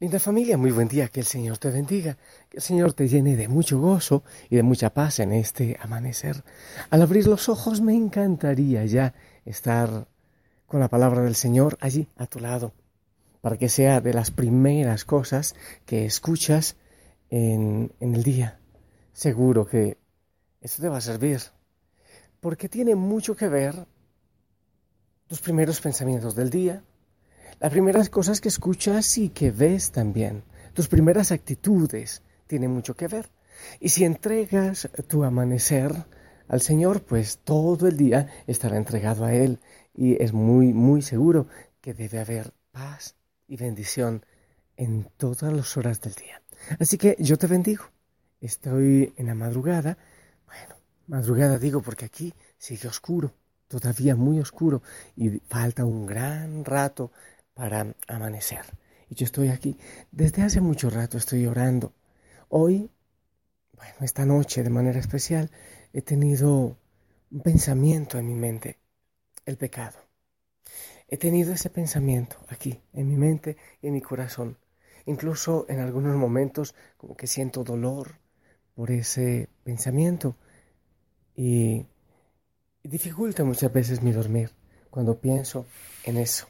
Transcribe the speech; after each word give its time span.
Linda 0.00 0.18
familia, 0.18 0.58
muy 0.58 0.72
buen 0.72 0.88
día, 0.88 1.06
que 1.06 1.20
el 1.20 1.26
Señor 1.26 1.58
te 1.58 1.70
bendiga, 1.70 2.18
que 2.50 2.56
el 2.56 2.62
Señor 2.64 2.94
te 2.94 3.06
llene 3.06 3.36
de 3.36 3.46
mucho 3.46 3.78
gozo 3.78 4.24
y 4.50 4.56
de 4.56 4.64
mucha 4.64 4.92
paz 4.92 5.20
en 5.20 5.32
este 5.32 5.76
amanecer. 5.80 6.42
Al 6.90 7.00
abrir 7.00 7.28
los 7.28 7.48
ojos 7.48 7.80
me 7.80 7.94
encantaría 7.94 8.84
ya 8.86 9.14
estar 9.44 10.08
con 10.66 10.80
la 10.80 10.88
palabra 10.88 11.22
del 11.22 11.36
Señor 11.36 11.78
allí 11.80 12.08
a 12.16 12.26
tu 12.26 12.40
lado, 12.40 12.72
para 13.40 13.56
que 13.56 13.68
sea 13.68 14.00
de 14.00 14.12
las 14.12 14.32
primeras 14.32 15.04
cosas 15.04 15.54
que 15.86 16.06
escuchas 16.06 16.74
en, 17.30 17.92
en 18.00 18.16
el 18.16 18.24
día. 18.24 18.58
Seguro 19.12 19.64
que 19.64 19.96
esto 20.60 20.82
te 20.82 20.88
va 20.88 20.96
a 20.96 21.02
servir, 21.02 21.40
porque 22.40 22.68
tiene 22.68 22.96
mucho 22.96 23.36
que 23.36 23.48
ver 23.48 23.86
tus 25.28 25.40
primeros 25.40 25.80
pensamientos 25.80 26.34
del 26.34 26.50
día, 26.50 26.82
las 27.60 27.70
primeras 27.70 28.10
cosas 28.10 28.40
que 28.40 28.48
escuchas 28.48 29.18
y 29.18 29.28
que 29.28 29.50
ves 29.50 29.90
también, 29.92 30.42
tus 30.72 30.88
primeras 30.88 31.32
actitudes, 31.32 32.22
tienen 32.46 32.70
mucho 32.70 32.94
que 32.94 33.08
ver. 33.08 33.30
Y 33.80 33.90
si 33.90 34.04
entregas 34.04 34.88
tu 35.08 35.24
amanecer 35.24 35.92
al 36.48 36.60
Señor, 36.60 37.02
pues 37.02 37.38
todo 37.38 37.88
el 37.88 37.96
día 37.96 38.28
estará 38.46 38.76
entregado 38.76 39.24
a 39.24 39.32
Él 39.32 39.60
y 39.94 40.22
es 40.22 40.32
muy, 40.32 40.72
muy 40.72 41.02
seguro 41.02 41.46
que 41.80 41.94
debe 41.94 42.20
haber 42.20 42.52
paz 42.72 43.14
y 43.46 43.56
bendición 43.56 44.24
en 44.76 45.08
todas 45.16 45.52
las 45.52 45.76
horas 45.76 46.00
del 46.00 46.14
día. 46.14 46.42
Así 46.78 46.98
que 46.98 47.16
yo 47.18 47.36
te 47.36 47.46
bendigo. 47.46 47.84
Estoy 48.40 49.12
en 49.16 49.26
la 49.26 49.34
madrugada. 49.34 49.96
Bueno, 50.46 50.76
madrugada 51.06 51.58
digo 51.58 51.80
porque 51.80 52.04
aquí 52.04 52.34
sigue 52.58 52.88
oscuro, 52.88 53.32
todavía 53.68 54.16
muy 54.16 54.40
oscuro 54.40 54.82
y 55.16 55.30
falta 55.48 55.84
un 55.84 56.06
gran 56.06 56.64
rato 56.64 57.12
para 57.54 57.94
amanecer. 58.08 58.64
Y 59.08 59.14
yo 59.14 59.24
estoy 59.24 59.48
aquí. 59.48 59.78
Desde 60.10 60.42
hace 60.42 60.60
mucho 60.60 60.90
rato 60.90 61.16
estoy 61.16 61.46
orando. 61.46 61.92
Hoy, 62.48 62.90
bueno, 63.72 63.94
esta 64.00 64.26
noche 64.26 64.62
de 64.62 64.70
manera 64.70 64.98
especial, 64.98 65.50
he 65.92 66.02
tenido 66.02 66.76
un 67.30 67.40
pensamiento 67.40 68.18
en 68.18 68.26
mi 68.26 68.34
mente, 68.34 68.78
el 69.46 69.56
pecado. 69.56 69.98
He 71.08 71.16
tenido 71.16 71.52
ese 71.52 71.70
pensamiento 71.70 72.36
aquí, 72.48 72.80
en 72.92 73.08
mi 73.08 73.16
mente 73.16 73.56
y 73.80 73.88
en 73.88 73.94
mi 73.94 74.00
corazón. 74.00 74.58
Incluso 75.06 75.66
en 75.68 75.80
algunos 75.80 76.16
momentos 76.16 76.74
como 76.96 77.16
que 77.16 77.26
siento 77.26 77.62
dolor 77.62 78.18
por 78.74 78.90
ese 78.90 79.48
pensamiento 79.62 80.36
y, 81.36 81.86
y 82.82 82.88
dificulta 82.88 83.44
muchas 83.44 83.72
veces 83.72 84.02
mi 84.02 84.12
dormir 84.12 84.50
cuando 84.90 85.20
pienso 85.20 85.66
en 86.04 86.16
eso 86.16 86.48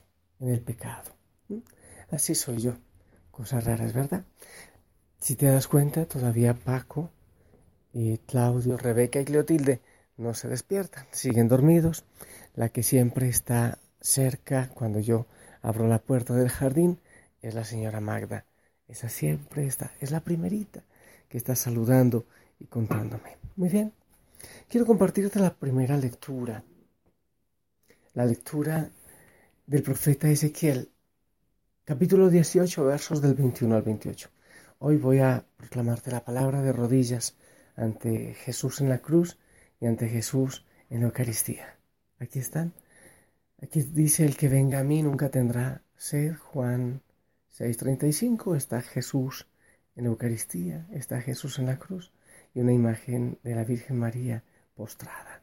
el 0.48 0.61
pecado. 0.61 1.12
Así 2.11 2.34
soy 2.34 2.59
yo. 2.59 2.75
Cosas 3.31 3.64
raras, 3.64 3.92
¿verdad? 3.92 4.25
Si 5.19 5.36
te 5.36 5.47
das 5.47 5.69
cuenta, 5.69 6.06
todavía 6.06 6.55
Paco, 6.55 7.11
y 7.95 8.19
Claudio, 8.19 8.77
Rebeca 8.77 9.20
y 9.20 9.25
Cleotilde 9.25 9.81
no 10.17 10.34
se 10.34 10.48
despiertan, 10.48 11.06
siguen 11.12 11.48
dormidos. 11.48 12.05
La 12.55 12.69
que 12.69 12.83
siempre 12.83 13.28
está 13.28 13.78
cerca 14.01 14.69
cuando 14.75 15.01
yo 15.01 15.27
abro 15.62 15.89
la 15.89 16.01
puerta 16.01 16.34
del 16.34 16.51
jardín 16.51 17.01
es 17.41 17.55
la 17.55 17.64
señora 17.64 18.01
Magda. 18.01 18.45
Esa 18.89 19.08
siempre 19.08 19.67
está, 19.67 19.92
es 20.01 20.11
la 20.11 20.20
primerita 20.20 20.83
que 21.29 21.39
está 21.39 21.56
saludando 21.56 22.27
y 22.58 22.67
contándome. 22.67 23.39
Muy 23.56 23.69
bien, 23.69 23.92
quiero 24.69 24.86
compartirte 24.86 25.39
la 25.39 25.55
primera 25.55 25.97
lectura. 25.97 26.64
La 28.12 28.27
lectura 28.27 28.91
del 29.67 29.83
profeta 29.83 30.29
Ezequiel, 30.29 30.91
capítulo 31.84 32.29
18, 32.29 32.84
versos 32.84 33.23
del 33.23 33.33
21 33.33 33.75
al 33.75 33.83
28. 33.83 34.29
Hoy 34.79 34.98
voy 34.98 35.20
a 35.20 35.47
proclamarte 35.57 36.11
la 36.11 36.23
palabra 36.23 36.61
de 36.61 36.70
rodillas 36.70 37.34
ante 37.74 38.35
Jesús 38.35 38.83
en 38.83 38.91
la 38.91 38.98
cruz 38.98 39.39
y 39.80 39.86
ante 39.86 40.08
Jesús 40.08 40.67
en 40.91 41.01
la 41.01 41.07
Eucaristía. 41.07 41.79
Aquí 42.19 42.41
están. 42.41 42.74
Aquí 43.63 43.80
dice, 43.80 44.27
el 44.27 44.36
que 44.36 44.51
venga 44.51 44.80
a 44.80 44.85
mí 44.85 45.03
nunca 45.03 45.30
tendrá 45.30 45.83
sed. 45.97 46.35
Juan 46.36 47.01
6:35 47.51 48.57
está 48.57 48.83
Jesús 48.83 49.48
en 49.97 50.05
la 50.05 50.11
Eucaristía, 50.11 50.86
está 50.92 51.23
Jesús 51.23 51.58
en 51.58 51.67
la 51.67 51.79
cruz 51.79 52.13
y 52.53 52.61
una 52.61 52.73
imagen 52.74 53.39
de 53.42 53.55
la 53.55 53.64
Virgen 53.64 53.98
María 53.98 54.45
postrada. 54.74 55.42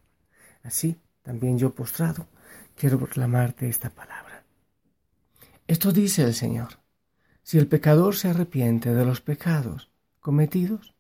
Así, 0.61 1.01
también 1.23 1.57
yo 1.57 1.73
postrado 1.73 2.27
quiero 2.75 2.97
proclamarte 2.97 3.69
esta 3.69 3.89
palabra. 3.89 4.43
Esto 5.67 5.91
dice 5.91 6.23
el 6.23 6.33
Señor. 6.33 6.79
Si 7.43 7.57
el 7.57 7.67
pecador 7.67 8.15
se 8.15 8.29
arrepiente 8.29 8.93
de 8.93 9.05
los 9.05 9.21
pecados 9.21 9.89
cometidos, 10.19 10.93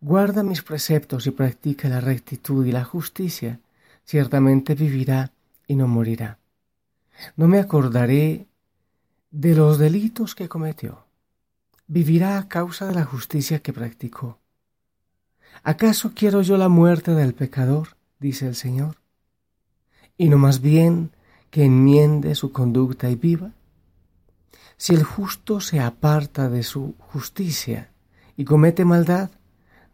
guarda 0.00 0.42
mis 0.42 0.62
preceptos 0.62 1.26
y 1.26 1.30
practica 1.30 1.88
la 1.88 2.00
rectitud 2.00 2.64
y 2.64 2.72
la 2.72 2.84
justicia, 2.84 3.60
ciertamente 4.04 4.74
vivirá 4.74 5.32
y 5.66 5.76
no 5.76 5.88
morirá. 5.88 6.38
No 7.36 7.48
me 7.48 7.58
acordaré 7.58 8.46
de 9.30 9.54
los 9.54 9.78
delitos 9.78 10.34
que 10.34 10.48
cometió. 10.48 11.04
Vivirá 11.86 12.38
a 12.38 12.48
causa 12.48 12.86
de 12.86 12.94
la 12.94 13.04
justicia 13.04 13.60
que 13.60 13.72
practicó. 13.72 14.38
¿Acaso 15.62 16.12
quiero 16.14 16.42
yo 16.42 16.56
la 16.56 16.68
muerte 16.68 17.12
del 17.14 17.34
pecador? 17.34 17.96
dice 18.20 18.46
el 18.46 18.54
Señor 18.54 18.97
y 20.18 20.28
no 20.28 20.36
más 20.36 20.60
bien 20.60 21.12
que 21.50 21.64
enmiende 21.64 22.34
su 22.34 22.52
conducta 22.52 23.08
y 23.08 23.14
viva? 23.14 23.52
Si 24.76 24.94
el 24.94 25.04
justo 25.04 25.60
se 25.60 25.80
aparta 25.80 26.50
de 26.50 26.62
su 26.62 26.94
justicia 26.98 27.92
y 28.36 28.44
comete 28.44 28.84
maldad, 28.84 29.30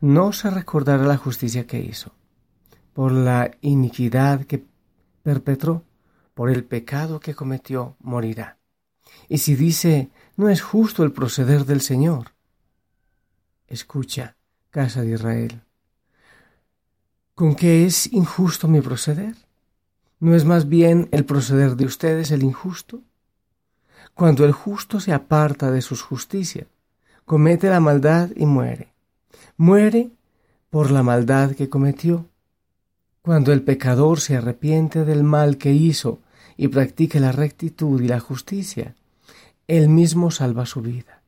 no 0.01 0.33
se 0.33 0.51
recordará 0.51 1.05
la 1.05 1.17
justicia 1.17 1.67
que 1.67 1.81
hizo. 1.81 2.13
Por 2.93 3.13
la 3.13 3.51
iniquidad 3.61 4.45
que 4.45 4.67
perpetró, 5.23 5.85
por 6.35 6.51
el 6.51 6.65
pecado 6.65 7.21
que 7.21 7.35
cometió, 7.35 7.97
morirá. 8.01 8.59
Y 9.29 9.39
si 9.39 9.55
dice, 9.55 10.11
no 10.37 10.49
es 10.49 10.63
justo 10.63 11.05
el 11.05 11.13
proceder 11.13 11.65
del 11.65 11.81
Señor, 11.81 12.35
escucha, 13.67 14.37
casa 14.71 15.03
de 15.03 15.13
Israel, 15.13 15.63
¿con 17.35 17.55
qué 17.55 17.87
es 17.87 18.13
injusto 18.13 18.69
mi 18.69 18.81
proceder? 18.81 19.44
¿No 20.25 20.35
es 20.35 20.47
más 20.47 20.71
bien 20.71 21.11
el 21.11 21.27
proceder 21.27 21.77
de 21.77 21.85
ustedes 21.85 22.31
el 22.31 22.43
injusto? 22.43 23.03
Cuando 24.15 24.47
el 24.47 24.53
justo 24.53 24.99
se 24.99 25.13
aparta 25.13 25.71
de 25.71 25.83
sus 25.83 26.01
justicias, 26.01 26.67
comete 27.27 27.69
la 27.69 27.79
maldad 27.79 28.31
y 28.35 28.47
muere. 28.47 28.95
Muere 29.59 30.13
por 30.71 30.91
la 30.91 31.03
maldad 31.03 31.51
que 31.51 31.69
cometió. 31.69 32.25
Cuando 33.21 33.53
el 33.53 33.61
pecador 33.65 34.19
se 34.19 34.35
arrepiente 34.35 35.05
del 35.05 35.25
mal 35.25 35.59
que 35.59 35.75
hizo 35.75 36.21
y 36.57 36.69
practique 36.69 37.21
la 37.21 37.31
rectitud 37.31 38.01
y 38.01 38.09
la 38.09 38.19
justicia, 38.19 38.95
él 39.67 39.91
mismo 39.91 40.31
salva 40.31 40.65
su 40.65 40.81
vida. 40.81 41.21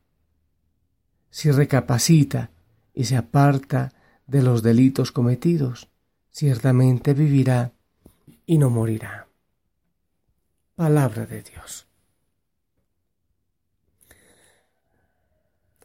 Si 1.29 1.51
recapacita 1.51 2.49
y 2.95 3.03
se 3.03 3.15
aparta 3.15 3.93
de 4.25 4.41
los 4.41 4.63
delitos 4.63 5.11
cometidos, 5.11 5.87
ciertamente 6.31 7.13
vivirá 7.13 7.73
y 8.47 8.57
no 8.57 8.71
morirá. 8.71 9.27
Palabra 10.75 11.25
de 11.27 11.43
Dios. 11.43 11.85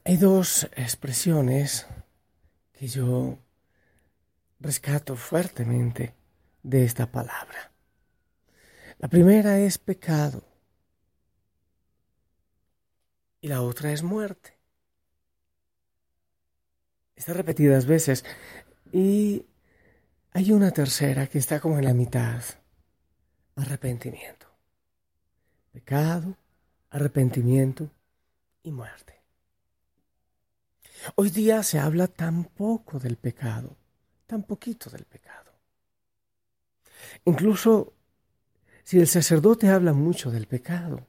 Hay 0.04 0.16
dos 0.16 0.64
expresiones 0.76 1.86
que 2.72 2.86
yo 2.86 3.38
rescato 4.60 5.16
fuertemente 5.16 6.14
de 6.62 6.84
esta 6.84 7.10
palabra. 7.10 7.72
La 8.98 9.08
primera 9.08 9.58
es 9.58 9.78
pecado 9.78 10.44
y 13.40 13.48
la 13.48 13.62
otra 13.62 13.92
es 13.92 14.04
muerte. 14.04 14.56
Está 17.16 17.32
repetidas 17.32 17.86
veces 17.86 18.24
y 18.92 19.46
hay 20.32 20.52
una 20.52 20.70
tercera 20.70 21.26
que 21.26 21.38
está 21.38 21.60
como 21.60 21.78
en 21.78 21.84
la 21.84 21.94
mitad. 21.94 22.42
Arrepentimiento. 23.56 24.46
Pecado, 25.72 26.36
arrepentimiento 26.90 27.90
y 28.62 28.70
muerte. 28.70 29.20
Hoy 31.16 31.30
día 31.30 31.62
se 31.62 31.78
habla 31.78 32.06
tan 32.06 32.44
poco 32.44 32.98
del 32.98 33.16
pecado, 33.16 33.76
tan 34.26 34.44
poquito 34.44 34.88
del 34.88 35.04
pecado. 35.04 35.52
Incluso 37.24 37.92
si 38.84 39.00
el 39.00 39.08
sacerdote 39.08 39.68
habla 39.68 39.92
mucho 39.92 40.30
del 40.30 40.46
pecado, 40.46 41.06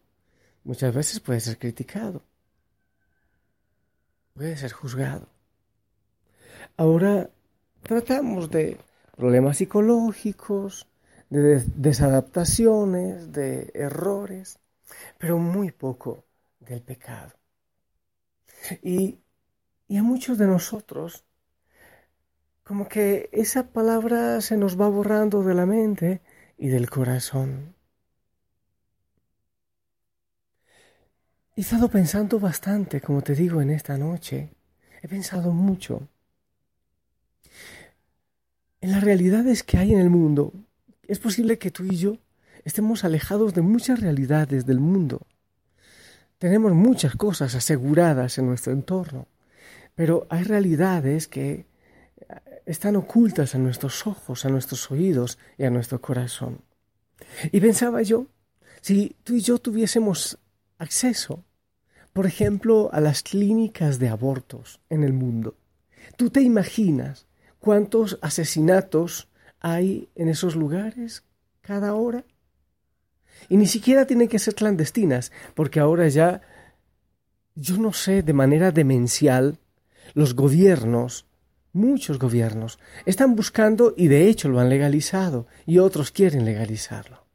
muchas 0.63 0.93
veces 0.93 1.19
puede 1.19 1.39
ser 1.39 1.57
criticado, 1.57 2.23
puede 4.33 4.57
ser 4.57 4.71
juzgado. 4.71 5.27
Ahora 6.75 7.29
tratamos 7.83 8.49
de 8.49 8.79
problemas 9.15 9.57
psicológicos, 9.57 10.87
de 11.29 11.63
desadaptaciones, 11.75 13.31
de 13.31 13.71
errores, 13.73 14.59
pero 15.17 15.37
muy 15.39 15.71
poco 15.71 16.25
del 16.59 16.81
pecado. 16.81 17.33
Y, 18.81 19.19
y 19.87 19.97
a 19.97 20.03
muchos 20.03 20.37
de 20.37 20.47
nosotros, 20.47 21.25
como 22.63 22.87
que 22.87 23.29
esa 23.31 23.67
palabra 23.71 24.41
se 24.41 24.57
nos 24.57 24.79
va 24.79 24.87
borrando 24.87 25.43
de 25.43 25.53
la 25.53 25.65
mente 25.65 26.21
y 26.57 26.67
del 26.67 26.89
corazón. 26.89 27.75
He 31.55 31.61
estado 31.61 31.89
pensando 31.89 32.39
bastante, 32.39 33.01
como 33.01 33.21
te 33.21 33.35
digo, 33.35 33.61
en 33.61 33.69
esta 33.69 33.97
noche. 33.97 34.49
He 35.01 35.07
pensado 35.07 35.51
mucho 35.51 36.07
en 38.83 38.91
las 38.91 39.01
realidades 39.01 39.63
que 39.63 39.77
hay 39.77 39.93
en 39.93 39.99
el 39.99 40.09
mundo. 40.09 40.51
Es 41.07 41.17
posible 41.17 41.57
que 41.57 41.71
tú 41.71 41.85
y 41.85 41.95
yo 41.95 42.17
estemos 42.65 43.05
alejados 43.05 43.53
de 43.53 43.61
muchas 43.61 44.01
realidades 44.01 44.65
del 44.65 44.81
mundo. 44.81 45.25
Tenemos 46.37 46.73
muchas 46.73 47.15
cosas 47.15 47.55
aseguradas 47.55 48.37
en 48.37 48.47
nuestro 48.47 48.73
entorno, 48.73 49.27
pero 49.95 50.27
hay 50.29 50.43
realidades 50.43 51.29
que 51.29 51.65
están 52.65 52.97
ocultas 52.97 53.55
a 53.55 53.57
nuestros 53.57 54.05
ojos, 54.05 54.43
a 54.43 54.49
nuestros 54.49 54.91
oídos 54.91 55.39
y 55.57 55.63
a 55.63 55.69
nuestro 55.69 56.01
corazón. 56.01 56.59
Y 57.53 57.61
pensaba 57.61 58.01
yo, 58.01 58.27
si 58.81 59.15
tú 59.23 59.35
y 59.35 59.39
yo 59.39 59.59
tuviésemos 59.59 60.37
acceso, 60.77 61.45
por 62.11 62.25
ejemplo, 62.25 62.89
a 62.91 62.99
las 62.99 63.23
clínicas 63.23 63.97
de 63.97 64.09
abortos 64.09 64.81
en 64.89 65.05
el 65.05 65.13
mundo, 65.13 65.55
¿tú 66.17 66.29
te 66.29 66.41
imaginas 66.41 67.27
cuántos 67.63 68.19
asesinatos 68.21 69.29
hay 69.61 70.09
en 70.15 70.27
esos 70.27 70.57
lugares 70.57 71.23
cada 71.61 71.95
hora? 71.95 72.25
Y 73.47 73.55
ni 73.55 73.67
siquiera 73.67 74.05
tienen 74.05 74.27
que 74.27 74.37
ser 74.37 74.53
clandestinas, 74.53 75.31
porque 75.55 75.79
ahora 75.79 76.09
ya, 76.09 76.41
yo 77.55 77.77
no 77.77 77.93
sé, 77.93 78.21
de 78.21 78.33
manera 78.33 78.73
demencial, 78.73 79.59
los 80.13 80.35
gobiernos, 80.35 81.25
muchos 81.71 82.19
gobiernos, 82.19 82.79
están 83.05 83.33
buscando, 83.33 83.93
y 83.95 84.09
de 84.09 84.27
hecho 84.27 84.49
lo 84.49 84.59
han 84.59 84.67
legalizado, 84.67 85.47
y 85.65 85.77
otros 85.79 86.11
quieren 86.11 86.43
legalizarlo. 86.43 87.25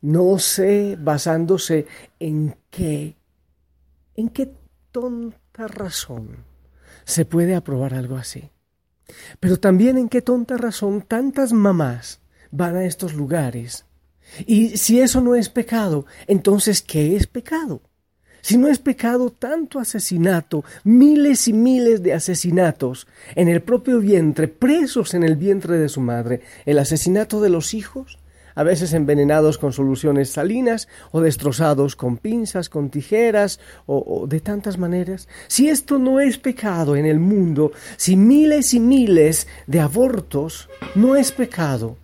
No 0.00 0.38
sé 0.38 0.96
basándose 0.98 1.86
en 2.18 2.56
qué, 2.70 3.16
en 4.16 4.30
qué 4.30 4.54
tonta 4.90 5.68
razón 5.68 6.38
se 7.04 7.26
puede 7.26 7.54
aprobar 7.54 7.92
algo 7.92 8.16
así. 8.16 8.50
Pero 9.40 9.58
también 9.58 9.98
en 9.98 10.08
qué 10.08 10.22
tonta 10.22 10.56
razón 10.56 11.02
tantas 11.02 11.52
mamás 11.52 12.20
van 12.50 12.76
a 12.76 12.84
estos 12.84 13.14
lugares 13.14 13.86
y 14.46 14.76
si 14.76 15.00
eso 15.00 15.20
no 15.20 15.34
es 15.34 15.48
pecado, 15.48 16.06
entonces 16.26 16.82
¿qué 16.82 17.16
es 17.16 17.26
pecado? 17.26 17.82
Si 18.40 18.58
no 18.58 18.66
es 18.66 18.78
pecado 18.78 19.30
tanto 19.30 19.78
asesinato, 19.78 20.64
miles 20.82 21.46
y 21.46 21.52
miles 21.52 22.02
de 22.02 22.12
asesinatos 22.12 23.06
en 23.36 23.48
el 23.48 23.62
propio 23.62 24.00
vientre, 24.00 24.48
presos 24.48 25.14
en 25.14 25.22
el 25.22 25.36
vientre 25.36 25.78
de 25.78 25.88
su 25.88 26.00
madre, 26.00 26.40
el 26.66 26.78
asesinato 26.78 27.40
de 27.40 27.50
los 27.50 27.72
hijos, 27.72 28.18
a 28.54 28.62
veces 28.62 28.92
envenenados 28.92 29.58
con 29.58 29.72
soluciones 29.72 30.30
salinas 30.30 30.88
o 31.10 31.20
destrozados 31.20 31.96
con 31.96 32.16
pinzas, 32.16 32.68
con 32.68 32.90
tijeras 32.90 33.60
o, 33.86 34.26
de 34.26 34.40
tantas 34.40 34.78
maneras. 34.78 35.28
Si 35.48 35.68
esto 35.68 35.98
no 35.98 36.20
es 36.20 36.38
pecado 36.38 36.96
en 36.96 37.06
el 37.06 37.18
mundo, 37.18 37.72
si 37.96 38.16
miles 38.16 38.74
y 38.74 38.80
miles 38.80 39.46
de 39.66 39.80
abortos 39.80 40.68
no 40.94 41.16
es 41.16 41.32
pecado, 41.32 41.96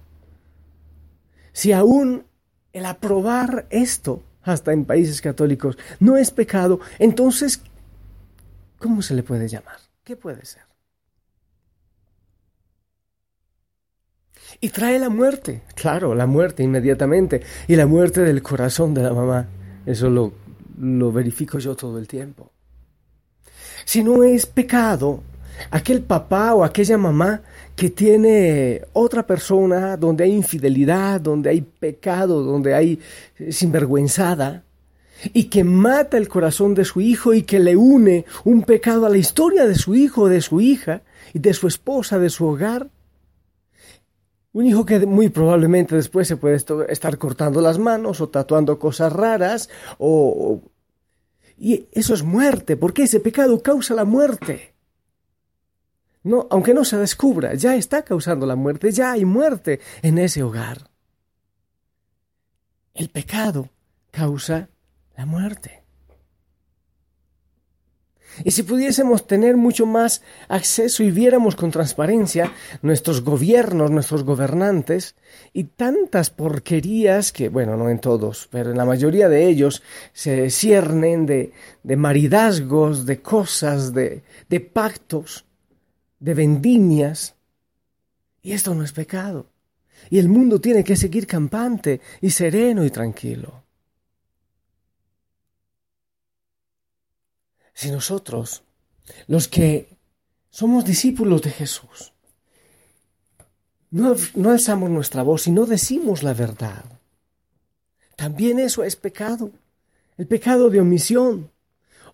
si 1.53 1.73
aún 1.73 2.25
el 2.73 2.87
aprobar 2.87 3.67
esto, 3.71 4.23
hasta 4.43 4.73
en 4.73 4.85
países 4.85 5.21
católicos, 5.21 5.77
no 6.01 6.17
es 6.17 6.31
pecado, 6.31 6.81
entonces, 6.99 7.63
¿cómo 8.79 9.03
se 9.03 9.15
le 9.15 9.23
puede 9.23 9.49
llamar? 9.49 9.77
¿Qué 10.05 10.17
puede 10.17 10.45
ser? 10.45 10.68
Y 14.61 14.71
trae 14.71 14.99
la 14.99 15.09
muerte, 15.09 15.63
claro, 15.75 16.15
la 16.15 16.27
muerte 16.27 16.63
inmediatamente, 16.63 17.43
y 17.67 17.77
la 17.77 17.87
muerte 17.87 18.23
del 18.23 18.43
corazón 18.43 18.95
de 18.95 19.03
la 19.03 19.13
mamá. 19.13 19.47
Eso 19.87 20.11
lo, 20.11 20.33
lo 20.81 21.13
verifico 21.13 21.59
yo 21.59 21.75
todo 21.77 21.99
el 21.99 22.09
tiempo. 22.09 22.51
Si 23.85 24.03
no 24.03 24.25
es 24.25 24.47
pecado, 24.47 25.23
aquel 25.71 26.03
papá 26.03 26.55
o 26.55 26.65
aquella 26.65 26.99
mamá 26.99 27.43
que 27.75 27.91
tiene 27.91 28.83
otra 28.93 29.27
persona, 29.27 29.97
donde 29.97 30.25
hay 30.25 30.33
infidelidad, 30.33 31.21
donde 31.21 31.51
hay 31.51 31.61
pecado, 31.61 32.43
donde 32.43 32.75
hay 32.75 32.99
eh, 33.39 33.53
sinvergüenzada, 33.53 34.65
y 35.33 35.45
que 35.45 35.65
mata 35.65 36.17
el 36.17 36.29
corazón 36.29 36.75
de 36.75 36.85
su 36.85 37.01
hijo 37.01 37.35
y 37.35 37.43
que 37.43 37.59
le 37.59 37.77
une 37.77 38.25
un 38.45 38.63
pecado 38.63 39.07
a 39.07 39.11
la 39.11 39.17
historia 39.17 39.67
de 39.67 39.75
su 39.75 39.95
hijo, 39.95 40.29
de 40.29 40.41
su 40.41 40.61
hija, 40.61 41.03
y 41.33 41.39
de 41.39 41.55
su 41.55 41.67
esposa, 41.67 42.19
de 42.19 42.31
su 42.31 42.47
hogar. 42.47 42.89
Un 44.59 44.67
hijo 44.67 44.85
que 44.85 44.99
muy 45.07 45.29
probablemente 45.29 45.95
después 45.95 46.27
se 46.27 46.37
puede 46.37 46.57
estar 46.57 47.17
cortando 47.17 47.61
las 47.61 47.79
manos 47.79 48.21
o 48.21 48.29
tatuando 48.29 48.77
cosas 48.77 49.13
raras, 49.13 49.71
o... 49.99 50.61
y 51.57 51.87
eso 51.93 52.13
es 52.13 52.25
muerte, 52.25 52.77
porque 52.77 53.05
ese 53.05 53.21
pecado 53.21 53.63
causa 53.63 53.95
la 53.95 54.05
muerte. 54.05 54.75
No, 56.25 56.49
aunque 56.51 56.75
no 56.75 56.85
se 56.85 56.97
descubra, 56.97 57.55
ya 57.55 57.77
está 57.77 58.03
causando 58.03 58.47
la 58.47 58.57
muerte, 58.57 58.91
ya 58.91 59.13
hay 59.13 59.25
muerte 59.25 59.79
en 60.03 60.19
ese 60.19 60.43
hogar. 60.43 60.91
El 62.95 63.11
pecado 63.11 63.69
causa 64.11 64.71
la 65.17 65.25
muerte. 65.25 65.78
Y 68.45 68.51
si 68.51 68.63
pudiésemos 68.63 69.27
tener 69.27 69.57
mucho 69.57 69.87
más 69.87 70.23
acceso 70.49 71.03
y 71.03 71.11
viéramos 71.11 71.57
con 71.57 71.71
transparencia 71.71 72.53
nuestros 72.83 73.23
gobiernos, 73.23 73.91
nuestros 73.91 74.25
gobernantes, 74.25 75.17
y 75.53 75.65
tantas 75.65 76.31
porquerías 76.31 77.33
que, 77.33 77.49
bueno, 77.49 77.77
no 77.77 77.89
en 77.91 77.99
todos, 77.99 78.49
pero 78.51 78.71
en 78.71 78.77
la 78.77 78.85
mayoría 78.85 79.29
de 79.29 79.49
ellos 79.49 79.83
se 80.13 80.51
ciernen 80.51 81.27
de, 81.27 81.53
de 81.83 81.97
maridazgos, 81.97 83.07
de 83.07 83.21
cosas, 83.21 83.93
de, 83.93 84.23
de 84.49 84.61
pactos, 84.61 85.45
de 86.21 86.35
vendimias. 86.35 87.35
Y 88.43 88.53
esto 88.53 88.75
no 88.75 88.85
es 88.85 88.93
pecado. 88.93 89.47
Y 90.11 90.19
el 90.19 90.29
mundo 90.29 90.61
tiene 90.61 90.85
que 90.85 90.97
seguir 90.97 91.27
campante 91.27 92.01
y 92.21 92.31
sereno 92.31 92.85
y 92.85 92.91
tranquilo. 92.91 93.68
Si 97.79 97.93
nosotros, 97.93 98.65
los 99.29 99.47
que 99.47 99.97
somos 100.51 100.85
discípulos 100.85 101.43
de 101.43 101.51
Jesús, 101.51 102.13
no, 103.93 104.17
no 104.35 104.51
alzamos 104.51 104.91
nuestra 104.91 105.23
voz 105.23 105.47
y 105.47 105.53
no 105.53 105.65
decimos 105.65 106.25
la 106.25 106.35
verdad, 106.35 106.85
también 108.17 108.59
eso 108.59 108.83
es 108.83 108.97
pecado. 108.97 109.53
El 110.17 110.27
pecado 110.27 110.71
de 110.71 110.81
omisión, 110.81 111.53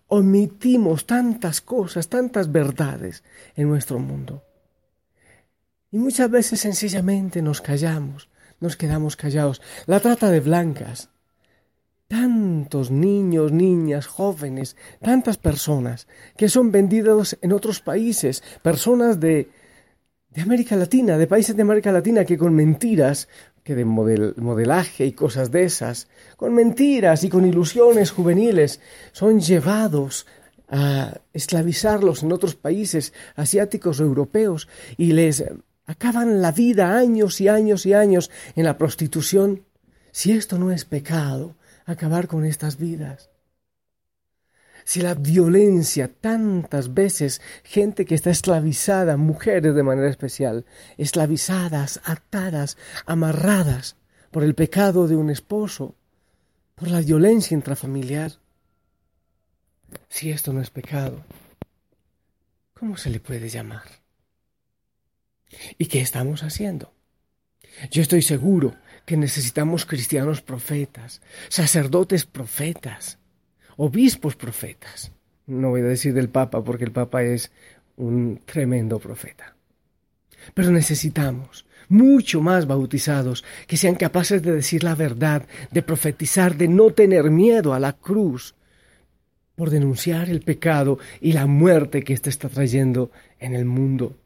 omitimos 0.05 1.07
tantas 1.07 1.61
cosas, 1.61 2.09
tantas 2.09 2.51
verdades 2.51 3.23
en 3.55 3.67
nuestro 3.67 3.97
mundo. 3.97 4.43
Y 5.89 5.97
muchas 5.97 6.29
veces 6.29 6.59
sencillamente 6.59 7.41
nos 7.41 7.61
callamos, 7.61 8.29
nos 8.59 8.77
quedamos 8.77 9.15
callados. 9.15 9.63
La 9.87 9.99
trata 9.99 10.29
de 10.29 10.41
blancas, 10.41 11.09
tantos 12.07 12.91
niños, 12.91 13.51
niñas, 13.51 14.07
jóvenes, 14.07 14.75
tantas 15.01 15.37
personas 15.37 16.07
que 16.37 16.49
son 16.49 16.71
vendidos 16.71 17.37
en 17.41 17.51
otros 17.51 17.81
países, 17.81 18.43
personas 18.61 19.19
de, 19.19 19.49
de 20.29 20.41
América 20.41 20.75
Latina, 20.75 21.17
de 21.17 21.27
países 21.27 21.55
de 21.55 21.63
América 21.63 21.91
Latina 21.91 22.25
que 22.25 22.37
con 22.37 22.53
mentiras 22.53 23.27
que 23.63 23.73
de 23.73 23.83
modelaje 23.83 25.07
y 25.07 25.13
cosas 25.13 25.49
de 25.49 25.63
esas, 25.63 26.07
con 26.37 26.53
mentiras 26.53 27.23
y 27.23 27.29
con 27.29 27.47
ilusiones 27.47 28.11
juveniles, 28.11 28.79
son 29.11 29.39
llevados 29.39 30.27
a 30.69 31.19
esclavizarlos 31.33 32.21
en 32.21 32.31
otros 32.31 32.53
países 32.53 33.11
asiáticos 33.35 33.99
o 33.99 34.03
europeos 34.03 34.67
y 34.97 35.13
les 35.13 35.43
acaban 35.87 36.43
la 36.43 36.51
vida 36.51 36.95
años 36.95 37.41
y 37.41 37.47
años 37.47 37.87
y 37.87 37.93
años 37.93 38.29
en 38.55 38.65
la 38.65 38.77
prostitución. 38.77 39.63
Si 40.11 40.31
esto 40.31 40.59
no 40.59 40.71
es 40.71 40.85
pecado, 40.85 41.55
acabar 41.85 42.27
con 42.27 42.45
estas 42.45 42.77
vidas 42.77 43.29
si 44.85 45.01
la 45.01 45.15
violencia, 45.15 46.07
tantas 46.07 46.93
veces 46.93 47.41
gente 47.63 48.05
que 48.05 48.13
está 48.13 48.29
esclavizada, 48.29 49.17
mujeres 49.17 49.73
de 49.73 49.83
manera 49.83 50.09
especial, 50.09 50.63
esclavizadas, 50.97 51.99
atadas, 52.05 52.77
amarradas 53.07 53.97
por 54.29 54.43
el 54.43 54.53
pecado 54.53 55.07
de 55.07 55.15
un 55.15 55.31
esposo, 55.31 55.95
por 56.75 56.89
la 56.89 57.01
violencia 57.01 57.55
intrafamiliar. 57.55 58.33
Si 60.07 60.29
esto 60.29 60.53
no 60.53 60.61
es 60.61 60.69
pecado, 60.69 61.25
¿cómo 62.75 62.95
se 62.95 63.09
le 63.09 63.19
puede 63.19 63.49
llamar? 63.49 63.85
¿Y 65.79 65.87
qué 65.87 66.01
estamos 66.01 66.43
haciendo? 66.43 66.93
Yo 67.89 68.03
estoy 68.03 68.21
seguro 68.21 68.75
que 69.05 69.17
necesitamos 69.17 69.85
cristianos 69.85 70.41
profetas, 70.41 71.21
sacerdotes 71.49 72.25
profetas, 72.25 73.19
obispos 73.77 74.35
profetas, 74.35 75.11
No 75.47 75.69
voy 75.69 75.81
a 75.81 75.85
decir 75.85 76.13
del 76.13 76.29
Papa 76.29 76.63
porque 76.63 76.85
el 76.85 76.91
Papa 76.91 77.21
es 77.21 77.51
un 77.97 78.41
tremendo 78.45 78.99
profeta. 78.99 79.55
Pero 80.55 80.71
necesitamos 80.71 81.67
mucho 81.87 82.41
más 82.41 82.65
bautizados 82.65 83.43
que 83.67 83.77
sean 83.77 83.93
capaces 83.93 84.41
de 84.41 84.53
decir 84.53 84.83
la 84.83 84.95
verdad, 84.95 85.45
de 85.69 85.83
profetizar, 85.83 86.55
de 86.55 86.67
no 86.67 86.91
tener 86.91 87.29
miedo 87.29 87.75
a 87.75 87.79
la 87.79 87.93
cruz 87.93 88.55
por 89.55 89.69
denunciar 89.69 90.29
el 90.29 90.41
pecado 90.41 90.97
y 91.21 91.33
la 91.33 91.45
muerte 91.45 92.03
que 92.03 92.13
éste 92.13 92.31
está 92.31 92.49
trayendo 92.49 93.11
en 93.39 93.53
el 93.53 93.65
mundo. 93.65 94.17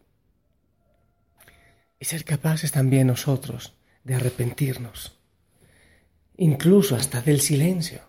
Y 2.00 2.06
ser 2.06 2.24
capaces 2.24 2.72
también 2.72 3.08
nosotros 3.08 3.74
de 4.04 4.16
arrepentirnos, 4.16 5.18
incluso 6.38 6.96
hasta 6.96 7.22
del 7.22 7.42
silencio, 7.42 8.02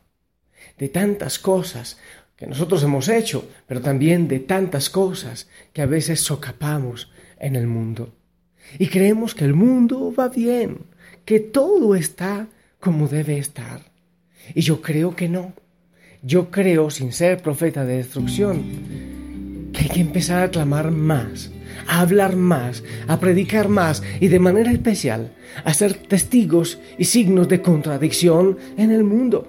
de 0.78 0.88
tantas 0.88 1.38
cosas 1.38 1.98
que 2.36 2.46
nosotros 2.46 2.82
hemos 2.82 3.08
hecho, 3.08 3.46
pero 3.66 3.82
también 3.82 4.26
de 4.26 4.40
tantas 4.40 4.88
cosas 4.88 5.48
que 5.72 5.82
a 5.82 5.86
veces 5.86 6.20
socapamos 6.20 7.10
en 7.38 7.54
el 7.54 7.66
mundo. 7.66 8.14
Y 8.78 8.86
creemos 8.86 9.34
que 9.34 9.44
el 9.44 9.54
mundo 9.54 10.14
va 10.18 10.28
bien, 10.28 10.86
que 11.24 11.40
todo 11.40 11.94
está 11.94 12.48
como 12.78 13.08
debe 13.08 13.38
estar. 13.38 13.92
Y 14.54 14.62
yo 14.62 14.80
creo 14.80 15.14
que 15.14 15.28
no. 15.28 15.52
Yo 16.22 16.50
creo, 16.50 16.90
sin 16.90 17.12
ser 17.12 17.42
profeta 17.42 17.84
de 17.84 17.98
destrucción, 17.98 19.70
que 19.72 19.82
hay 19.82 19.88
que 19.88 20.00
empezar 20.00 20.42
a 20.42 20.50
clamar 20.50 20.90
más, 20.90 21.50
a 21.86 22.00
hablar 22.00 22.36
más, 22.36 22.82
a 23.08 23.18
predicar 23.20 23.68
más 23.68 24.02
y 24.20 24.28
de 24.28 24.38
manera 24.38 24.72
especial 24.72 25.32
a 25.64 25.74
ser 25.74 25.94
testigos 25.94 26.78
y 26.98 27.04
signos 27.04 27.48
de 27.48 27.62
contradicción 27.62 28.58
en 28.76 28.90
el 28.90 29.04
mundo. 29.04 29.46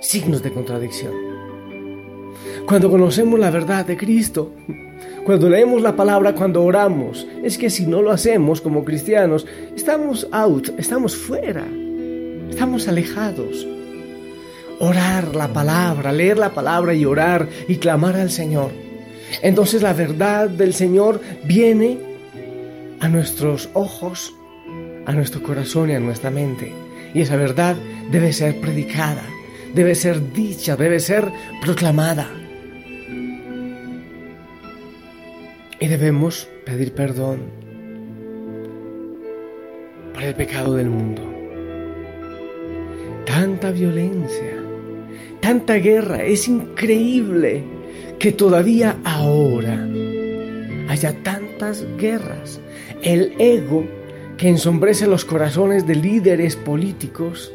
Signos 0.00 0.42
de 0.42 0.52
contradicción. 0.52 1.12
Cuando 2.66 2.90
conocemos 2.90 3.38
la 3.38 3.50
verdad 3.50 3.86
de 3.86 3.96
Cristo, 3.96 4.52
cuando 5.24 5.48
leemos 5.48 5.82
la 5.82 5.96
palabra, 5.96 6.34
cuando 6.34 6.64
oramos, 6.64 7.26
es 7.42 7.58
que 7.58 7.70
si 7.70 7.86
no 7.86 8.02
lo 8.02 8.10
hacemos 8.10 8.60
como 8.60 8.84
cristianos, 8.84 9.46
estamos 9.74 10.28
out, 10.32 10.70
estamos 10.78 11.16
fuera, 11.16 11.66
estamos 12.50 12.88
alejados. 12.88 13.66
Orar 14.78 15.34
la 15.34 15.48
palabra, 15.48 16.12
leer 16.12 16.38
la 16.38 16.50
palabra 16.50 16.94
y 16.94 17.04
orar 17.04 17.48
y 17.66 17.76
clamar 17.76 18.16
al 18.16 18.30
Señor. 18.30 18.85
Entonces 19.42 19.82
la 19.82 19.92
verdad 19.92 20.48
del 20.48 20.74
Señor 20.74 21.20
viene 21.44 21.98
a 23.00 23.08
nuestros 23.08 23.68
ojos, 23.74 24.34
a 25.04 25.12
nuestro 25.12 25.42
corazón 25.42 25.90
y 25.90 25.94
a 25.94 26.00
nuestra 26.00 26.30
mente. 26.30 26.72
Y 27.14 27.20
esa 27.20 27.36
verdad 27.36 27.76
debe 28.10 28.32
ser 28.32 28.60
predicada, 28.60 29.22
debe 29.74 29.94
ser 29.94 30.32
dicha, 30.32 30.76
debe 30.76 31.00
ser 31.00 31.30
proclamada. 31.62 32.30
Y 35.78 35.86
debemos 35.88 36.48
pedir 36.64 36.92
perdón 36.92 37.40
por 40.14 40.22
el 40.22 40.34
pecado 40.34 40.74
del 40.74 40.88
mundo. 40.88 41.22
Tanta 43.26 43.70
violencia, 43.70 44.56
tanta 45.40 45.74
guerra, 45.74 46.24
es 46.24 46.48
increíble 46.48 47.75
que 48.18 48.32
todavía 48.32 48.96
ahora 49.04 49.86
haya 50.88 51.12
tantas 51.22 51.84
guerras. 51.98 52.60
El 53.02 53.34
ego 53.38 53.86
que 54.36 54.48
ensombrece 54.48 55.06
los 55.06 55.24
corazones 55.24 55.86
de 55.86 55.94
líderes 55.94 56.56
políticos, 56.56 57.52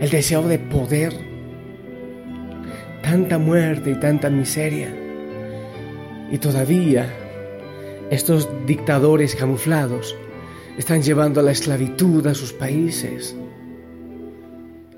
el 0.00 0.10
deseo 0.10 0.46
de 0.46 0.58
poder, 0.58 1.12
tanta 3.02 3.38
muerte 3.38 3.90
y 3.90 3.94
tanta 4.00 4.30
miseria. 4.30 4.94
Y 6.30 6.38
todavía 6.38 7.12
estos 8.10 8.48
dictadores 8.66 9.34
camuflados 9.34 10.16
están 10.78 11.02
llevando 11.02 11.40
a 11.40 11.42
la 11.42 11.52
esclavitud 11.52 12.26
a 12.26 12.34
sus 12.34 12.52
países. 12.52 13.36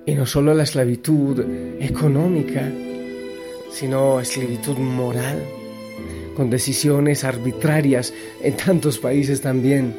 Y 0.04 0.14
no 0.14 0.26
solo 0.26 0.52
la 0.54 0.64
esclavitud 0.64 1.40
económica, 1.80 2.70
sino 3.72 4.20
esclavitud 4.20 4.76
moral, 4.76 5.42
con 6.36 6.50
decisiones 6.50 7.24
arbitrarias 7.24 8.12
en 8.42 8.56
tantos 8.56 8.98
países 8.98 9.40
también 9.40 9.94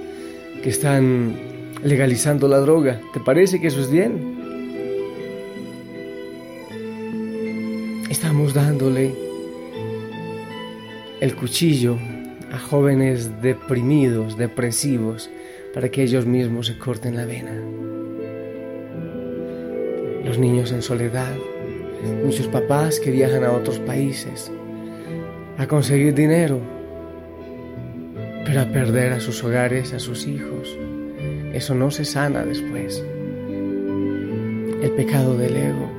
que 0.62 0.70
están 0.70 1.36
legalizando 1.84 2.48
la 2.48 2.60
droga. 2.60 3.02
¿Te 3.14 3.20
parece 3.20 3.60
que 3.60 3.68
eso 3.68 3.82
es 3.82 3.92
bien? 3.92 4.34
Estamos 8.10 8.54
dándole 8.54 9.14
el 11.20 11.36
cuchillo 11.36 11.98
a 12.52 12.60
jóvenes 12.60 13.42
deprimidos, 13.42 14.38
depresivos, 14.38 15.30
para 15.74 15.90
que 15.90 16.04
ellos 16.04 16.26
mismos 16.26 16.68
se 16.68 16.78
corten 16.78 17.16
la 17.16 17.26
vena. 17.26 17.54
Los 20.24 20.38
niños 20.38 20.72
en 20.72 20.82
soledad, 20.82 21.34
muchos 22.24 22.48
papás 22.48 23.00
que 23.00 23.12
viajan 23.12 23.44
a 23.44 23.52
otros 23.52 23.80
países 23.80 24.52
a 25.58 25.68
conseguir 25.68 26.14
dinero, 26.14 26.60
pero 28.46 28.62
a 28.62 28.66
perder 28.66 29.14
a 29.14 29.20
sus 29.20 29.44
hogares, 29.44 29.94
a 29.94 30.00
sus 30.00 30.28
hijos. 30.28 30.78
Eso 31.54 31.76
no 31.76 31.92
se 31.92 32.06
sana 32.06 32.44
después. 32.44 33.04
El 34.82 34.92
pecado 34.96 35.38
del 35.38 35.56
ego, 35.56 35.90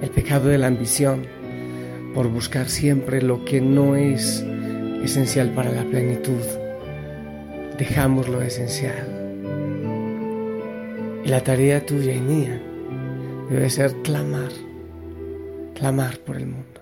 el 0.00 0.10
pecado 0.10 0.48
de 0.48 0.58
la 0.58 0.68
ambición, 0.68 1.26
por 2.14 2.28
buscar 2.28 2.68
siempre 2.68 3.20
lo 3.20 3.44
que 3.44 3.60
no 3.60 3.96
es 3.96 4.44
esencial 5.04 5.50
para 5.50 5.70
la 5.70 5.84
plenitud. 5.84 6.42
Dejamos 7.78 8.28
lo 8.28 8.40
esencial. 8.40 9.12
Y 11.24 11.28
la 11.28 11.42
tarea 11.42 11.84
tuya 11.84 12.14
y 12.14 12.20
mía 12.20 12.62
debe 13.50 13.68
ser 13.68 13.92
clamar, 14.02 14.50
clamar 15.76 16.18
por 16.20 16.36
el 16.36 16.46
mundo. 16.46 16.80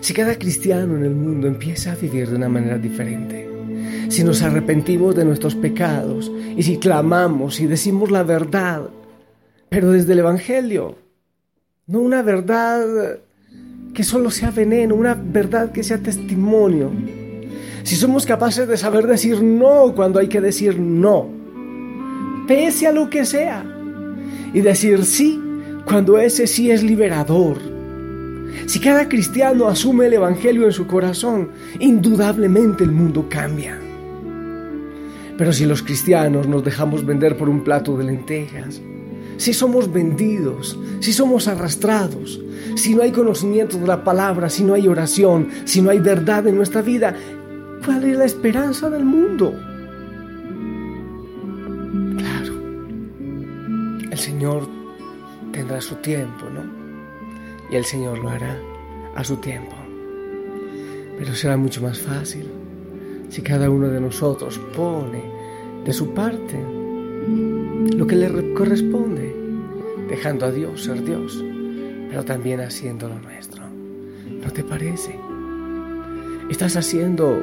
Si 0.00 0.14
cada 0.14 0.38
cristiano 0.38 0.96
en 0.96 1.04
el 1.04 1.14
mundo 1.14 1.48
empieza 1.48 1.92
a 1.92 1.96
vivir 1.96 2.28
de 2.28 2.36
una 2.36 2.48
manera 2.48 2.78
diferente, 2.78 3.48
si 4.08 4.22
nos 4.22 4.42
arrepentimos 4.42 5.16
de 5.16 5.24
nuestros 5.24 5.54
pecados 5.56 6.30
y 6.56 6.62
si 6.62 6.78
clamamos 6.78 7.60
y 7.60 7.66
decimos 7.66 8.10
la 8.10 8.22
verdad, 8.22 8.88
pero 9.68 9.90
desde 9.90 10.12
el 10.12 10.20
Evangelio, 10.20 10.96
no 11.86 12.00
una 12.00 12.22
verdad 12.22 13.18
que 13.92 14.04
solo 14.04 14.30
sea 14.30 14.50
veneno, 14.50 14.94
una 14.94 15.14
verdad 15.14 15.72
que 15.72 15.82
sea 15.82 15.98
testimonio. 15.98 16.92
Si 17.82 17.96
somos 17.96 18.26
capaces 18.26 18.68
de 18.68 18.76
saber 18.76 19.06
decir 19.06 19.42
no 19.42 19.92
cuando 19.94 20.20
hay 20.20 20.28
que 20.28 20.40
decir 20.40 20.78
no, 20.78 21.28
pese 22.46 22.86
a 22.86 22.92
lo 22.92 23.10
que 23.10 23.24
sea, 23.24 23.64
y 24.52 24.60
decir 24.60 25.04
sí 25.04 25.40
cuando 25.86 26.18
ese 26.18 26.46
sí 26.46 26.70
es 26.70 26.82
liberador. 26.82 27.58
Si 28.66 28.80
cada 28.80 29.08
cristiano 29.08 29.68
asume 29.68 30.06
el 30.06 30.14
Evangelio 30.14 30.66
en 30.66 30.72
su 30.72 30.86
corazón, 30.86 31.50
indudablemente 31.78 32.82
el 32.82 32.90
mundo 32.90 33.26
cambia. 33.28 33.78
Pero 35.38 35.52
si 35.52 35.64
los 35.64 35.82
cristianos 35.82 36.48
nos 36.48 36.64
dejamos 36.64 37.06
vender 37.06 37.36
por 37.36 37.48
un 37.48 37.62
plato 37.62 37.96
de 37.96 38.04
lentejas, 38.04 38.80
si 39.36 39.52
somos 39.52 39.92
vendidos, 39.92 40.76
si 41.00 41.12
somos 41.12 41.46
arrastrados, 41.46 42.40
si 42.74 42.94
no 42.94 43.02
hay 43.02 43.12
conocimiento 43.12 43.78
de 43.78 43.86
la 43.86 44.02
palabra, 44.02 44.50
si 44.50 44.64
no 44.64 44.74
hay 44.74 44.88
oración, 44.88 45.48
si 45.66 45.82
no 45.82 45.90
hay 45.90 46.00
verdad 46.00 46.48
en 46.48 46.56
nuestra 46.56 46.82
vida, 46.82 47.14
¿cuál 47.84 48.02
es 48.04 48.16
la 48.16 48.24
esperanza 48.24 48.90
del 48.90 49.04
mundo? 49.04 49.54
Claro, 52.16 52.54
el 54.10 54.18
Señor 54.18 54.75
tendrá 55.76 55.80
su 55.80 55.96
tiempo, 55.96 56.46
¿no? 56.48 56.62
Y 57.70 57.76
el 57.76 57.84
Señor 57.84 58.18
lo 58.18 58.30
hará 58.30 58.58
a 59.14 59.24
su 59.24 59.36
tiempo. 59.36 59.74
Pero 61.18 61.34
será 61.34 61.56
mucho 61.56 61.82
más 61.82 61.98
fácil 61.98 62.46
si 63.28 63.42
cada 63.42 63.68
uno 63.68 63.88
de 63.88 64.00
nosotros 64.00 64.58
pone 64.74 65.22
de 65.84 65.92
su 65.92 66.14
parte 66.14 66.58
lo 67.96 68.06
que 68.06 68.16
le 68.16 68.54
corresponde, 68.54 69.34
dejando 70.08 70.46
a 70.46 70.52
Dios 70.52 70.84
ser 70.84 71.04
Dios, 71.04 71.44
pero 72.08 72.24
también 72.24 72.60
haciendo 72.60 73.08
lo 73.08 73.18
nuestro. 73.18 73.62
¿No 74.44 74.50
te 74.52 74.62
parece? 74.62 75.18
¿Estás 76.50 76.76
haciendo 76.76 77.42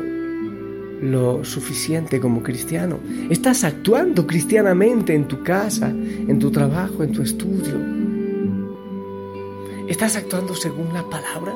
lo 1.01 1.43
suficiente 1.43 2.19
como 2.19 2.41
cristiano? 2.41 2.99
¿Estás 3.29 3.63
actuando 3.63 4.25
cristianamente 4.25 5.13
en 5.13 5.27
tu 5.27 5.43
casa, 5.43 5.89
en 5.89 6.39
tu 6.39 6.49
trabajo, 6.49 7.03
en 7.03 7.11
tu 7.11 7.21
estudio? 7.21 8.02
¿Estás 9.93 10.15
actuando 10.15 10.55
según 10.55 10.91
la 10.91 11.07
palabra? 11.07 11.53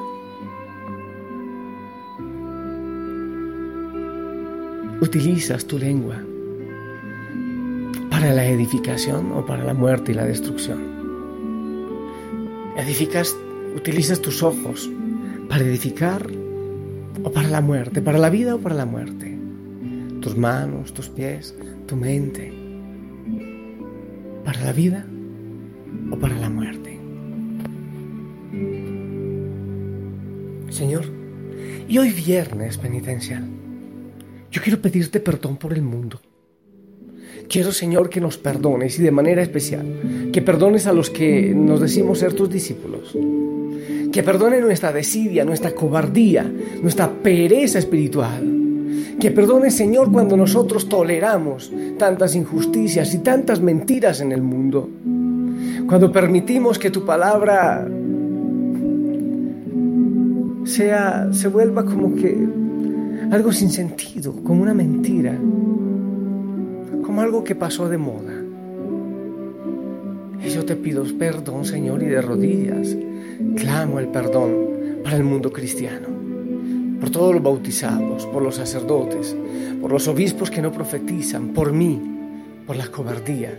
¿Utilizas 5.01 5.65
tu 5.65 5.79
lengua 5.79 6.23
para 8.11 8.35
la 8.35 8.45
edificación 8.45 9.31
o 9.31 9.43
para 9.43 9.63
la 9.63 9.73
muerte 9.73 10.11
y 10.11 10.13
la 10.13 10.25
destrucción. 10.25 10.77
Edificas 12.77 13.35
utilizas 13.75 14.21
tus 14.21 14.43
ojos 14.43 14.87
para 15.49 15.63
edificar 15.63 16.29
o 17.23 17.31
para 17.31 17.47
la 17.47 17.61
muerte, 17.61 18.03
para 18.03 18.19
la 18.19 18.29
vida 18.29 18.53
o 18.53 18.59
para 18.59 18.75
la 18.75 18.85
muerte. 18.85 19.35
Tus 20.21 20.37
manos, 20.37 20.93
tus 20.93 21.09
pies, 21.09 21.55
tu 21.87 21.95
mente, 21.95 22.53
para 24.45 24.63
la 24.63 24.73
vida 24.73 25.07
Señor, 30.77 31.05
y 31.89 31.97
hoy 31.97 32.11
viernes 32.11 32.77
penitencial, 32.77 33.43
yo 34.51 34.61
quiero 34.61 34.79
pedirte 34.79 35.19
perdón 35.19 35.57
por 35.57 35.73
el 35.73 35.81
mundo. 35.81 36.21
Quiero, 37.49 37.71
Señor, 37.71 38.11
que 38.11 38.21
nos 38.21 38.37
perdones 38.37 38.99
y 38.99 39.01
de 39.01 39.09
manera 39.09 39.41
especial, 39.41 40.29
que 40.31 40.43
perdones 40.43 40.85
a 40.85 40.93
los 40.93 41.09
que 41.09 41.51
nos 41.55 41.81
decimos 41.81 42.19
ser 42.19 42.33
tus 42.33 42.51
discípulos. 42.51 43.17
Que 44.13 44.21
perdone 44.21 44.61
nuestra 44.61 44.91
desidia, 44.93 45.43
nuestra 45.43 45.73
cobardía, 45.73 46.45
nuestra 46.83 47.09
pereza 47.09 47.79
espiritual. 47.79 48.43
Que 49.19 49.31
perdone, 49.31 49.71
Señor, 49.71 50.11
cuando 50.11 50.37
nosotros 50.37 50.87
toleramos 50.87 51.71
tantas 51.97 52.35
injusticias 52.35 53.15
y 53.15 53.17
tantas 53.23 53.61
mentiras 53.61 54.21
en 54.21 54.31
el 54.31 54.43
mundo. 54.43 54.87
Cuando 55.87 56.11
permitimos 56.11 56.77
que 56.77 56.91
tu 56.91 57.03
palabra 57.03 57.87
sea, 60.67 61.29
se 61.31 61.47
vuelva 61.47 61.85
como 61.85 62.15
que 62.15 62.37
algo 63.31 63.51
sin 63.51 63.69
sentido, 63.69 64.33
como 64.43 64.61
una 64.61 64.73
mentira 64.73 65.37
como 67.07 67.21
algo 67.21 67.43
que 67.43 67.55
pasó 67.55 67.87
de 67.87 67.97
moda. 67.97 68.33
Y 70.45 70.49
yo 70.49 70.65
te 70.65 70.75
pido 70.75 71.05
perdón, 71.17 71.63
Señor, 71.63 72.03
y 72.03 72.07
de 72.07 72.21
rodillas 72.21 72.95
clamo 73.55 73.99
el 73.99 74.09
perdón 74.09 74.53
para 75.03 75.15
el 75.15 75.23
mundo 75.23 75.51
cristiano, 75.51 76.07
por 76.99 77.09
todos 77.09 77.33
los 77.33 77.41
bautizados, 77.41 78.25
por 78.27 78.43
los 78.43 78.55
sacerdotes, 78.55 79.35
por 79.81 79.91
los 79.91 80.07
obispos 80.07 80.51
que 80.51 80.61
no 80.61 80.71
profetizan, 80.71 81.49
por 81.49 81.71
mí, 81.71 81.99
por 82.67 82.75
la 82.75 82.87
cobardía 82.87 83.57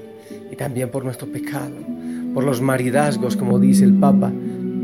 y 0.52 0.56
también 0.56 0.90
por 0.90 1.04
nuestro 1.04 1.26
pecado, 1.26 1.74
por 2.34 2.44
los 2.44 2.60
maridazgos, 2.60 3.36
como 3.36 3.58
dice 3.58 3.84
el 3.84 3.94
Papa, 3.94 4.30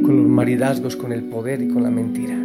con 0.05 0.17
los 0.17 0.27
maridazgos 0.27 0.97
con 0.97 1.13
el 1.13 1.25
poder 1.25 1.63
y 1.63 1.69
con 1.69 1.83
la 1.83 1.91
mentira. 1.91 2.37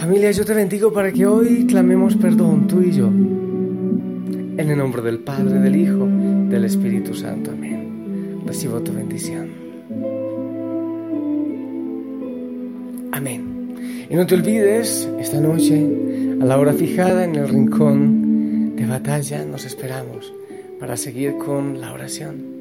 Familia, 0.00 0.30
yo 0.30 0.44
te 0.44 0.54
bendigo 0.54 0.92
para 0.92 1.12
que 1.12 1.26
hoy 1.26 1.66
clamemos 1.66 2.16
perdón, 2.16 2.66
tú 2.66 2.80
y 2.80 2.92
yo. 2.92 3.08
En 3.08 4.70
el 4.70 4.78
nombre 4.78 5.02
del 5.02 5.18
Padre, 5.18 5.60
del 5.60 5.76
Hijo, 5.76 6.06
del 6.48 6.64
Espíritu 6.64 7.14
Santo. 7.14 7.50
Amén. 7.50 8.42
Recibo 8.46 8.80
tu 8.80 8.92
bendición. 8.92 9.48
Amén. 13.12 13.74
Y 14.08 14.14
no 14.14 14.26
te 14.26 14.34
olvides, 14.34 15.08
esta 15.20 15.40
noche, 15.40 15.86
a 16.40 16.44
la 16.44 16.58
hora 16.58 16.72
fijada 16.72 17.24
en 17.24 17.34
el 17.36 17.48
rincón 17.48 18.76
de 18.76 18.86
batalla, 18.86 19.44
nos 19.44 19.64
esperamos 19.64 20.32
para 20.80 20.96
seguir 20.96 21.36
con 21.36 21.80
la 21.80 21.92
oración. 21.92 22.57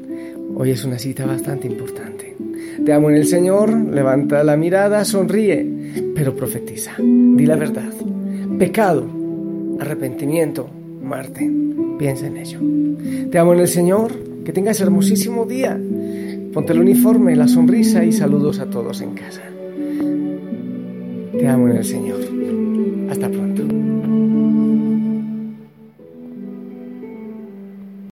Hoy 0.55 0.71
es 0.71 0.83
una 0.85 0.97
cita 0.99 1.25
bastante 1.25 1.67
importante. 1.67 2.35
Te 2.83 2.93
amo 2.93 3.09
en 3.09 3.15
el 3.15 3.25
Señor, 3.25 3.73
levanta 3.73 4.43
la 4.43 4.55
mirada, 4.55 5.03
sonríe, 5.05 5.65
pero 6.15 6.35
profetiza. 6.35 6.93
Di 6.99 7.45
la 7.45 7.55
verdad. 7.55 7.91
Pecado, 8.57 9.07
arrepentimiento, 9.79 10.69
muerte. 11.01 11.51
Piensa 11.97 12.27
en 12.27 12.37
ello. 12.37 12.59
Te 13.31 13.37
amo 13.39 13.53
en 13.53 13.59
el 13.59 13.67
Señor, 13.67 14.13
que 14.43 14.53
tengas 14.53 14.79
hermosísimo 14.81 15.45
día. 15.45 15.79
Ponte 16.53 16.73
el 16.73 16.79
uniforme, 16.79 17.35
la 17.35 17.47
sonrisa 17.47 18.03
y 18.03 18.11
saludos 18.11 18.59
a 18.59 18.69
todos 18.69 19.01
en 19.01 19.13
casa. 19.13 19.41
Te 21.37 21.47
amo 21.47 21.69
en 21.69 21.77
el 21.77 21.85
Señor. 21.85 22.36